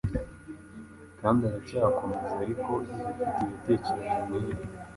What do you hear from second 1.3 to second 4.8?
aracyakomeza, ariko ifite ibitekerezo nkibi